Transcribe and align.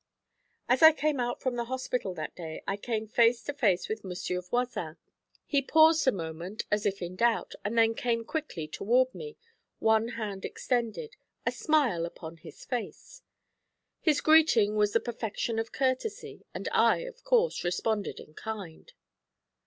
As 0.67 0.81
I 0.81 0.93
came 0.93 1.19
out 1.19 1.41
from 1.43 1.57
the 1.57 1.65
hospital 1.65 2.15
that 2.15 2.33
day 2.35 2.63
I 2.67 2.75
came 2.75 3.07
face 3.07 3.43
to 3.43 3.53
face 3.53 3.87
with 3.87 4.03
Monsieur 4.03 4.41
Voisin. 4.41 4.97
He 5.45 5.61
paused 5.61 6.07
a 6.07 6.11
moment, 6.11 6.63
as 6.71 6.87
if 6.87 7.03
in 7.03 7.15
doubt, 7.15 7.53
and 7.63 7.77
then 7.77 7.93
came 7.93 8.25
quickly 8.25 8.67
toward 8.67 9.13
me, 9.13 9.37
one 9.77 10.07
hand 10.07 10.43
extended, 10.43 11.17
a 11.45 11.51
smile 11.51 12.03
upon 12.07 12.37
his 12.37 12.65
face. 12.65 13.21
His 13.99 14.21
greeting 14.21 14.75
was 14.75 14.93
the 14.93 14.99
perfection 14.99 15.59
of 15.59 15.71
courtesy, 15.71 16.47
and 16.51 16.67
I, 16.71 17.01
of 17.01 17.23
course, 17.23 17.63
responded 17.63 18.19
in 18.19 18.33
kind. 18.33 18.91